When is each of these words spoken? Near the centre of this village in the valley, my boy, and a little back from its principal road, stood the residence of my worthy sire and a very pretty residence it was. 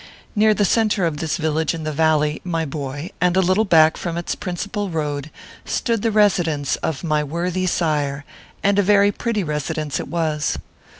Near 0.35 0.55
the 0.55 0.65
centre 0.65 1.05
of 1.05 1.17
this 1.17 1.37
village 1.37 1.75
in 1.75 1.83
the 1.83 1.91
valley, 1.91 2.41
my 2.43 2.65
boy, 2.65 3.11
and 3.21 3.37
a 3.37 3.39
little 3.39 3.65
back 3.65 3.97
from 3.97 4.17
its 4.17 4.33
principal 4.33 4.89
road, 4.89 5.29
stood 5.63 6.01
the 6.01 6.09
residence 6.09 6.75
of 6.77 7.03
my 7.03 7.23
worthy 7.23 7.67
sire 7.67 8.25
and 8.63 8.79
a 8.79 8.81
very 8.81 9.11
pretty 9.11 9.43
residence 9.43 9.99
it 9.99 10.07
was. 10.07 10.57